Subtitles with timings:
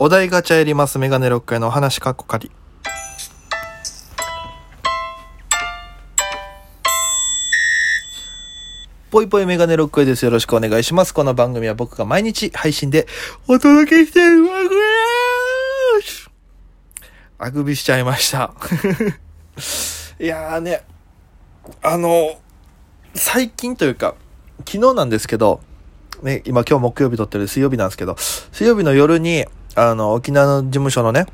[0.00, 2.52] お題ガチャやりますメガネロックへのお話かっこかり。
[9.10, 10.24] ぽいぽいメガネロックへです。
[10.24, 11.12] よろしくお願いします。
[11.12, 13.08] この番組は僕が毎日配信で
[13.48, 16.30] お届けしているわけです。
[17.40, 18.54] あくびしちゃいました。
[20.20, 20.84] いやーね、
[21.82, 22.38] あの、
[23.16, 24.14] 最近というか、
[24.58, 25.60] 昨日なんですけど、
[26.22, 28.14] ね、今今日木曜日撮ってる水曜日なんですけど、
[28.52, 29.44] 水曜日の夜に、
[29.74, 31.26] あの、沖縄の事務所のね、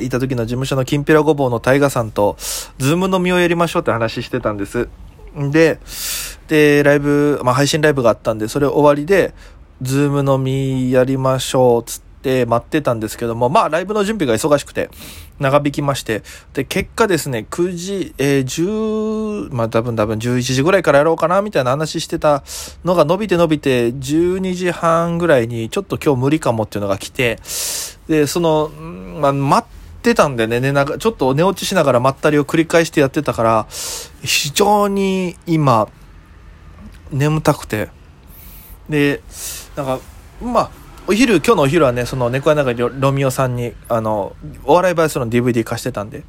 [0.00, 2.36] いた時の事務所のきんぴらごぼうの大河さんと、
[2.78, 4.88] Zoom 飲みをやりましょうって話してたんです。
[5.34, 5.78] で、
[6.48, 9.34] で、ライブ、まあ配信ライブがあったんで、それ終わりで、
[9.82, 14.90] Zoom 飲みやりましょう、つって待ってたんですけども、まあライブの準備が忙しくて、
[15.38, 22.42] 長引きまして、で、結果ですね、9時、えー、10、まあ多分多分11時ぐらいからやろうかな、みたいな話してた
[22.84, 27.38] のが伸びて伸びて、12時半ぐらいに、ちょっと今日無理かもっていうのが来て、
[28.08, 33.66] で、その、まあ、待ってたんでね、寝ながちょっと寝落ちしながらまったりを繰り返してやってたから、
[34.24, 35.86] 非常に今、
[37.12, 37.88] 眠たくて。
[38.88, 39.22] で、
[39.76, 40.00] なんか、
[40.42, 46.24] まあ、お昼、今日のお昼はね、その猫屋長ロロミオさんに、あの、お笑いバイスの DVD 貸してたんで、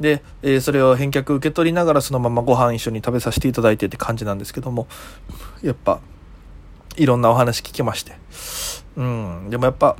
[0.00, 4.88] で、えーそれを返却受け取りながらそのままご飯一緒に食べさせていただいてって感じなんですけども、
[5.62, 6.00] やっぱ、
[6.96, 8.18] いろんなお話聞きまして。
[8.96, 9.96] うん、でもやっぱ、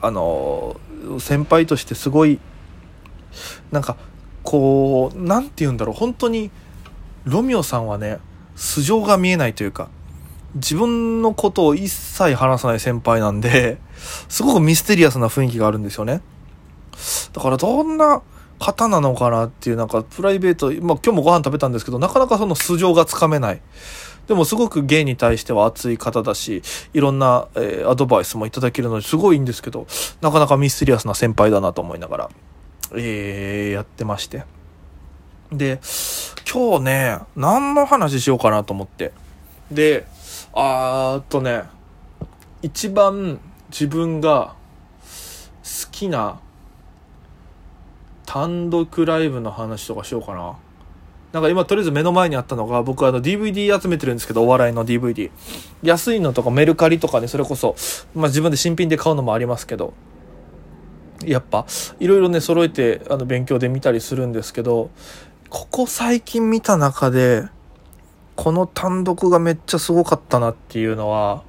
[0.00, 0.80] あの
[1.18, 2.40] 先輩としてすごい、
[3.72, 3.98] なんか、
[4.42, 6.50] こう、なんて言うんだろう、本当に、
[7.24, 8.20] ロミオさんはね、
[8.56, 9.90] 素性が見えないというか、
[10.54, 13.78] 自分のことを一切話さない先輩なんで、
[14.28, 16.20] すごくミステリアスな雰囲気があるんですよね。
[17.32, 18.22] だからどんな
[18.58, 23.60] 方なのかなっていう、なんかプライベート、まあ今日もご飯食べたんですけど、なかなかその素性がつかめない。
[24.26, 26.62] でもすごく芸に対しては熱い方だし、
[26.94, 29.86] いろんな、えーアドバイスもいただけるのですごいいいんですけど、
[30.20, 32.30] なかなかミステリアスな先輩だなと思いながら、
[32.94, 34.44] えーやってまして。
[35.52, 35.80] で、
[36.50, 39.12] 今日ね、何の話しようかなと思って。
[39.70, 40.06] で、
[40.54, 41.64] あーっとね、
[42.62, 44.54] 一番自分が
[45.00, 46.38] 好きな
[48.24, 50.56] 単独ライブの話とかしようかな。
[51.32, 55.32] なんか今とりあえず目の前にあったのが、僕あの DVD 集めてるんですけど、お笑いの DVD。
[55.82, 57.74] 安いのとかメルカリとかね、それこそ、
[58.14, 59.92] まあ自分で新品で買うのもありますけど、
[61.24, 61.66] やっぱ、
[61.98, 64.90] いろいろね、揃えて、あの、勉強で見たりするんですけど、
[65.48, 67.48] ここ最近見た中で、
[68.36, 71.42] この単独がめっちゃすごかったなっていうのは、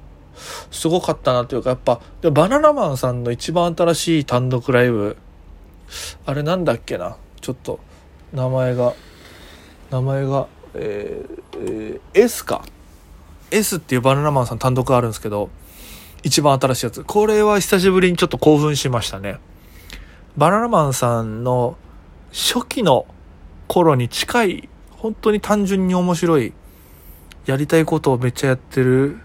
[0.70, 5.16] すごかったなというか、やっぱ、でバナナマンさんの一番新しい単独ライブ、
[6.24, 7.16] あれなんだっけな？
[7.40, 7.80] ちょっと、
[8.32, 8.94] 名前が、
[9.90, 12.62] 名前が、えーえー S か。
[13.50, 15.48] S っていうバナナマンさん単独あるんですけど、
[16.22, 17.04] 一番新しいやつ。
[17.04, 19.38] これは久しぶりにちょっと興奮しましたね。
[20.36, 21.76] バナナマンさんの
[22.32, 23.06] 初期の
[23.68, 26.52] 頃に近い、本当に単純に面白い、
[27.46, 29.18] やりたいことをめっちゃやってる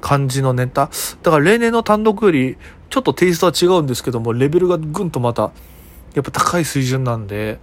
[0.00, 0.90] 感じのネタ？
[1.22, 2.56] だから例年の単独より
[2.90, 5.52] ちょっとテイストは違うんですけども、レベルがぐんとまた、
[6.14, 7.58] やっぱ高い水準なんで、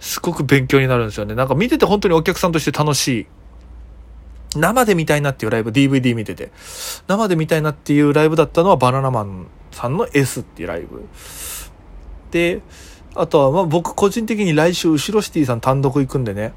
[0.00, 1.34] すごく勉強になるんですよね。
[1.34, 3.26] なんか見てて本当にお客さんとして楽しい。
[4.54, 6.50] 生で見たいなっていうライブ、DVD 見てて。
[7.06, 11.06] 生で見たいなっていうライブだったのはバナナマンさんの S っていうライブ。
[12.30, 12.60] で、
[13.14, 16.52] あとはまあ僕個人的に来週後ろシティさん単独行くんでね。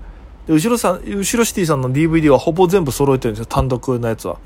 [0.48, 4.38] で、後ろさん、後ろシティさんの DVD はほぼ全部揃えてるんですよ、単独のやつは。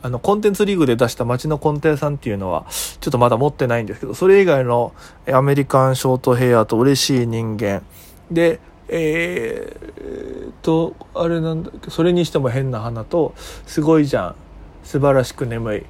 [0.00, 2.66] あの、コンテンツリーグで出した街のコンテンさんっていうのは、
[3.00, 4.92] ちょっとまだ持ってないんですけど、それ以外の
[5.32, 7.82] アメリカンショートヘアと嬉しい人間。
[8.30, 13.34] で、えーえーっと、あれなんだっけ、それにしても変な花と、
[13.66, 14.34] すごいじゃん。
[14.84, 15.82] 素晴らしく眠い。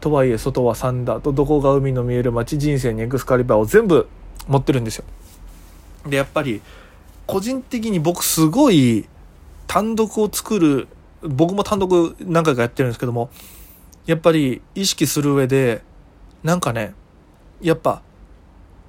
[0.00, 4.06] とはいえ、外はサンダーと、どこが海の見える街、人生にエクスカリバーを全部
[4.46, 5.04] 持ってるんですよ。
[6.06, 6.60] で、やっぱり、
[7.28, 9.06] 個人的に僕すごい
[9.66, 10.88] 単独を作る、
[11.20, 13.28] 僕も単独何回かやってるんですけども、
[14.06, 15.82] やっぱり意識する上で、
[16.42, 16.94] なんかね、
[17.60, 18.00] やっぱ、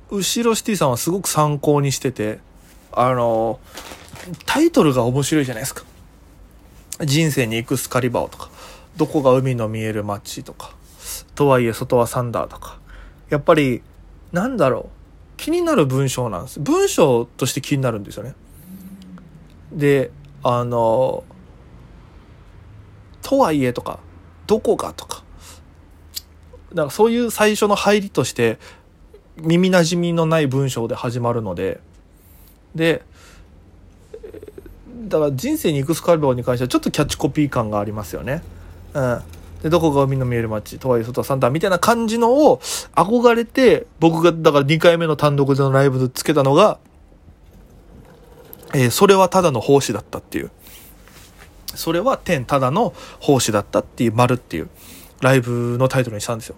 [0.09, 2.39] 後ろシティさんはすごく参考にしてて、
[2.93, 3.59] あの、
[4.45, 5.83] タイトルが面白いじゃないですか。
[7.03, 8.49] 人生にエクスカリバーとか、
[8.95, 10.73] どこが海の見える街とか、
[11.35, 12.79] とはいえ外はサンダーとか。
[13.29, 13.81] やっぱり、
[14.31, 14.98] なんだろう。
[15.39, 16.59] 気になる文章なんです。
[16.59, 18.35] 文章として気になるんですよね。
[19.71, 20.11] で、
[20.43, 21.23] あの、
[23.21, 23.99] とはいえとか、
[24.47, 25.23] どこがとか、
[26.73, 28.59] なんかそういう最初の入りとして、
[29.37, 31.79] 耳馴染みのない文章で始まるので、
[32.75, 33.03] で、
[35.07, 38.43] だから人生にエクスカリバーに関してはちょっとキャッチコピー感がありますよね。
[38.93, 39.21] うん。
[39.61, 42.59] で、どこが海の見える街、とはいえ外はサンタみたいな感じのを
[42.95, 46.79] 憧れて、僕がだから2回目の単独でのライブでつけたのが、
[48.73, 50.51] えーそれはただの奉仕だったっていう。
[51.75, 54.69] それは天ただの奉仕だったっていう丸っていう
[55.21, 56.55] ライブのタイトルにしたんですよ。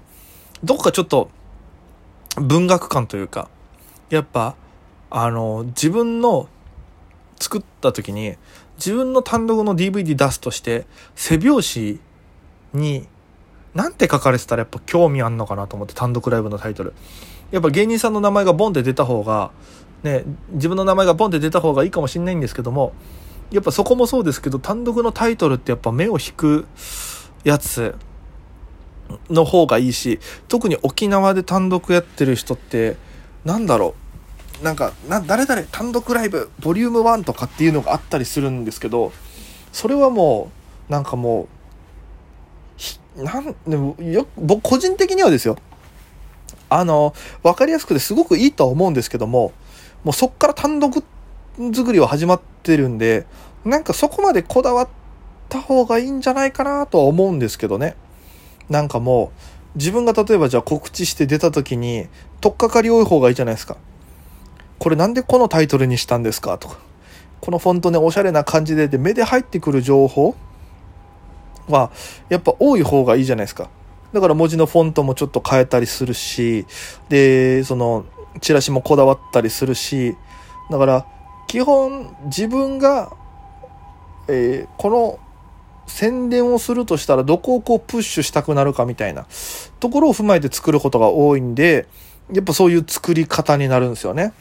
[0.63, 1.29] どこかちょっと
[2.37, 3.49] 文学感というか、
[4.09, 4.55] やっぱ、
[5.09, 6.47] あの、自分の
[7.39, 8.35] 作った時に、
[8.77, 11.99] 自分の単独の DVD 出すとして、背表紙
[12.73, 13.07] に、
[13.73, 16.93] なんて書かれてたらやっぱ興味あんのかなと思って、単独ライブのタイトル。
[17.51, 19.51] やっぱ芸人さんの名前がボンって出た方が、
[20.03, 22.93] ね、自分の名前がボンって出た方がいいかもしれないんですけども、
[23.51, 26.65] やっぱそこもそうですけど、単独のタイトルってやっぱ目を引く
[27.43, 27.95] やつ
[29.29, 32.97] の方がいいし、特に沖縄で単独やってる人って、
[33.43, 33.95] なんだろ
[34.61, 34.63] う。
[34.63, 39.11] なんか、な、誰々単独ライブ、ボリューム1とかっていうのがあったりするんですけど、
[39.71, 40.51] それはも
[40.89, 41.47] う、なんかもう、
[43.15, 45.57] なんでもよ僕個人的にはですよ。
[46.69, 47.13] あの
[47.43, 49.51] 分かりやすくてすごくいいとは思うんですけども
[50.05, 51.03] もうそっから単独
[51.73, 53.25] 作りは始まってるんで
[53.65, 54.87] なんかそこまでこだわっ
[55.49, 57.95] た方がいいんじゃないかなとは思うんですけどね。
[58.69, 59.33] なんかも
[59.75, 62.07] う自分が例えばじゃあ告知して出た時に
[62.39, 63.75] 取っかかり多い方がいいじゃないですか。
[64.79, 66.77] これなんでこのタイトルにしたんですかとか。
[67.41, 70.35] このフォントねおしゃれな感じでで目で入ってくる情報
[71.67, 71.91] は
[72.29, 73.69] やっぱ多い方がいいじゃないですか。
[74.13, 76.65] だから文字のフォントもちょっと変えたりするし、
[77.09, 78.05] で、その、
[78.41, 80.15] チラシもこだわったりするし、
[80.69, 81.05] だから、
[81.47, 83.11] 基本自分が、
[84.27, 85.19] えーこの
[85.87, 89.25] 宣伝をするとしたらどこをこうプッシュしたくなるかみたいな
[89.81, 91.85] ところを踏まえて作ることが多いんで、
[92.31, 94.31] やっぱそういう作り方になるんですよね。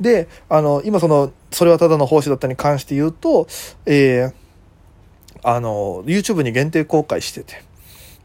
[0.00, 3.46] で、あの、今その、それはただの奉仕だったに関して言うと、
[3.86, 4.32] えー
[5.42, 7.62] あの、YouTube に限定公開してて。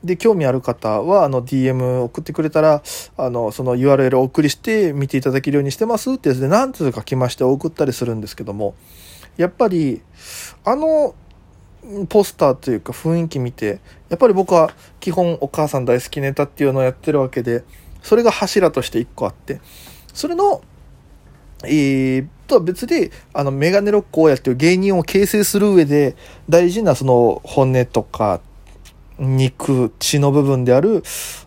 [0.03, 2.81] で、興味ある方は、あの、DM 送ってくれたら、
[3.17, 8.73] あの、その URL をお送りして見ていただけるようにしてますってやつで、何通か来まして送ったりするんですけども、
[9.37, 10.01] やっぱり、
[10.65, 11.13] あの、
[12.09, 13.79] ポスターというか雰囲気見て、
[14.09, 17.63] やっぱり僕は基本お母さん大好きネタっていうのをやってるわけで、
[18.03, 19.61] それが柱として一個あって、
[20.13, 20.61] それの、
[21.65, 26.15] えー、とは別で、あの、メガネロックをやってる芸人を形成する上で、
[26.49, 28.41] 大事なその骨とか、
[29.17, 31.03] 肉、血の部分である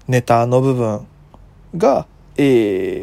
[0.08, 1.06] ネタの部分
[1.76, 2.06] が、
[2.36, 2.42] え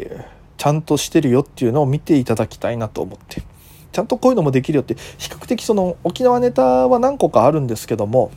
[0.10, 0.26] ー、
[0.58, 3.44] ちゃんとしてるよっていうのを見ていただきたいなと思って。
[3.92, 8.32] ちゃんとこういうのもできるよって、比較的その沖縄ネタは何個かあるんですけども、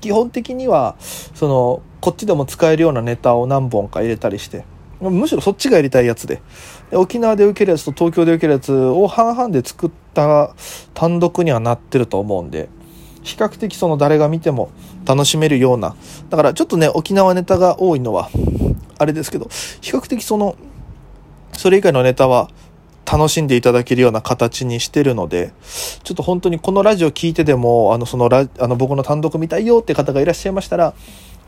[0.00, 4.64] 基本的には、その、こっちでも使えるようなネタを何本か入れたりして、
[5.00, 6.42] むしろそっちがやりたいやつで。
[6.90, 10.54] で沖縄で受けるやつと東京で受けるやつを半々で作った
[10.94, 12.68] 単独にはなってると思うんで、
[13.22, 14.70] 比較的その誰が見ても
[15.04, 15.94] 楽しめるような。
[16.30, 18.30] だからちょっとね、沖縄ネタが多いのは、
[18.98, 19.48] あれですけど、
[19.80, 20.56] 比較的その、
[21.52, 22.50] それ以外のネタは
[23.10, 25.52] 楽しんでいただけるような形にしてるので、
[26.04, 30.94] ちょっと本当にこのラジオ聞いてでも、あの、そのラ、あの、僕の単独見たいよって方がいらっしゃいましたら、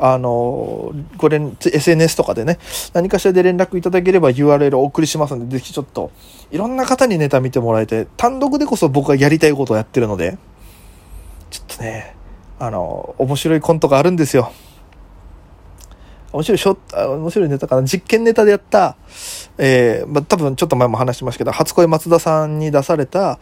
[0.03, 2.59] あの、これ、SNS とかでね、
[2.95, 6.11] 何かしらで連絡いただければ URL をお送りしますので、ぜひちょっと、
[6.51, 10.39] いろんな方にネタ見てもらえて、単独でこそ僕がやりたいことをやってるので、
[11.51, 12.17] ちょっとね、
[12.59, 14.51] あの、面白いコントがあるんですよ。
[16.33, 17.83] 面白いショあ面白いネタかな。
[17.83, 18.97] 実験ネタでやった、
[19.59, 23.39] えー、まあ、多分ちょっと前も話しましたけど、初恋松田さんに出された、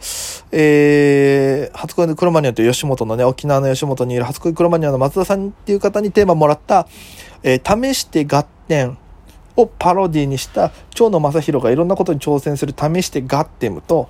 [0.51, 6.87] えー、初恋のクロマニアという吉本のね、沖縄の吉本にいる初恋クロマニアの松田さんっていう方にテーマもらった、
[7.43, 8.97] えー、試して合点
[9.55, 14.09] をパロディにした、蝶野正宏がいろんなことに挑戦する試してガッテムと、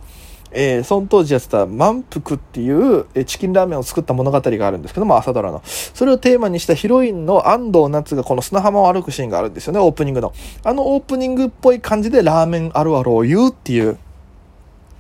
[0.52, 5.62] えー、その当時やってた満腹っていう、えーチキンラーメンを作った物語があるんですけども、朝ドラの。
[5.66, 10.34] それをテーマにしたヒロインの安藤夏がこの砂浜を歩くシーンがあるんですよね、オープニングの。
[10.64, 14.00] あのオープニングっぽい感じでラーメンあるあるを言うっていう、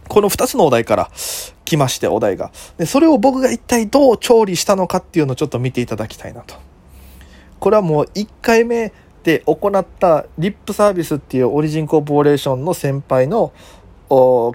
[0.10, 1.12] この二つのお題から
[1.63, 2.51] 来まして、お題が。
[2.78, 6.56] で、それを僕が一体どう調理したのかっていうのをちょっと見ていただきたいなと。
[7.60, 8.92] これはもう1回目
[9.24, 13.54] で行ったリップサービスっていうオリジンコーポレーションの先輩の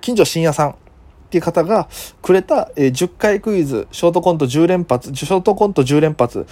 [0.01, 0.75] 近所深夜さんっ
[1.31, 1.89] ていう方が
[2.23, 6.47] くれた、えー10回クイズ、ショートコント10連発、ショートコント10連発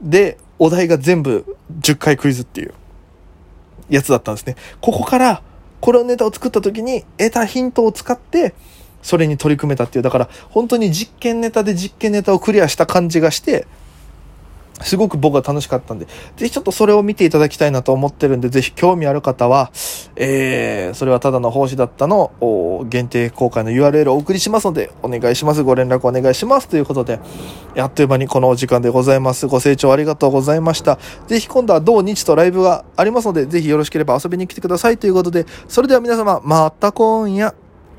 [0.00, 2.74] で、お題が全部10回クイズっていう
[3.88, 4.56] やつだったんですね。
[4.80, 5.42] ここから、
[5.80, 8.54] これをネタを作った時に得たヒントを使って、
[9.02, 13.66] それに取り組めたっていう、だから本当に実験ネタで実験ネタをクリアした感じがして、
[14.82, 16.06] すごく僕は楽しかったんで、
[16.36, 19.70] ぜひちょっとそれを見ていただきたいなと思ってるんで、ぜひ興味ある方は、
[20.16, 22.32] えー、それはただの奉仕だったの
[22.88, 25.62] 限定公開の URL をお送りしますので、お願いします。
[25.62, 26.68] ご連絡お願いします。
[26.68, 27.20] ということで、
[27.76, 29.46] あっという間にこのお時間でございます。
[29.46, 30.98] ご清聴ありがとうございました。
[31.26, 37.69] ぜひ今度は同日とライブがありますので、ぜひよろしければ遊びに来てくださいということで、それでは皆様、また今夜。